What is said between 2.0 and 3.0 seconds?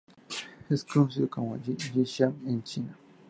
zhen zi" en China.